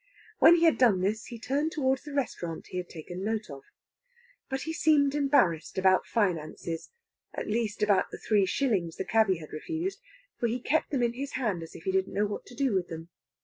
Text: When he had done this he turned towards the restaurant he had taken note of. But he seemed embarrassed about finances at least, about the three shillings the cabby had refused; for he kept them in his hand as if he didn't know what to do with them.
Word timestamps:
When 0.39 0.55
he 0.55 0.63
had 0.63 0.79
done 0.79 1.01
this 1.01 1.25
he 1.27 1.37
turned 1.37 1.71
towards 1.71 2.01
the 2.01 2.13
restaurant 2.15 2.65
he 2.69 2.77
had 2.77 2.89
taken 2.89 3.23
note 3.23 3.51
of. 3.51 3.61
But 4.49 4.61
he 4.61 4.73
seemed 4.73 5.13
embarrassed 5.13 5.77
about 5.77 6.07
finances 6.07 6.89
at 7.35 7.45
least, 7.45 7.83
about 7.83 8.09
the 8.09 8.17
three 8.17 8.47
shillings 8.47 8.95
the 8.95 9.05
cabby 9.05 9.37
had 9.37 9.53
refused; 9.53 9.99
for 10.39 10.47
he 10.47 10.59
kept 10.59 10.89
them 10.89 11.03
in 11.03 11.13
his 11.13 11.33
hand 11.33 11.61
as 11.61 11.75
if 11.75 11.83
he 11.83 11.91
didn't 11.91 12.15
know 12.15 12.25
what 12.25 12.47
to 12.47 12.55
do 12.55 12.73
with 12.73 12.87
them. 12.87 13.09